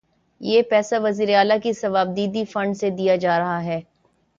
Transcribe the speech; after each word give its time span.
یہ 0.41 0.61
پیسہ 0.61 0.95
وزیر 1.03 1.35
اعلی 1.35 1.59
کے 1.63 1.73
صوابدیدی 1.73 2.45
فنڈ 2.45 2.77
سے 2.77 2.89
دیا 2.89 3.15
جا 3.15 3.39
رہا 3.39 3.63
ہے۔ 3.63 3.81